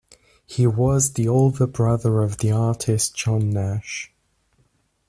[0.47, 4.11] He was the older brother of the artist John Nash.